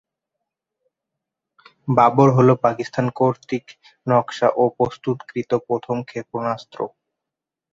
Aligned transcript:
বাবর 1.87 2.29
হলো 2.37 2.53
পাকিস্তান 2.65 3.05
কর্তৃক 3.19 3.65
নকশা 4.07 4.47
ও 4.55 4.63
প্রস্তুতকৃত 4.77 5.51
প্রথম 5.67 5.97
ক্ষেপণাস্ত্র। 6.03 6.79